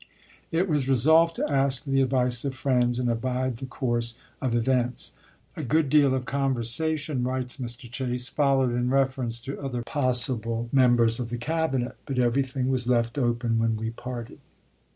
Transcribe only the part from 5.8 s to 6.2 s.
deal